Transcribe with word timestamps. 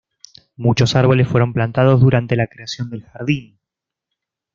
Muchos 0.55 0.95
árboles 0.95 1.27
fueron 1.27 1.53
plantados 1.53 2.01
durante 2.01 2.35
la 2.35 2.47
creación 2.47 2.89
del 2.89 3.03
jardín. 3.03 3.59